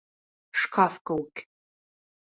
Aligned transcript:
Шкаф 0.61 0.95
кеүек. 1.09 1.35